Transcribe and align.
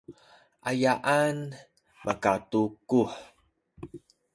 ayaan 0.69 1.37
makatukuh? 2.05 3.11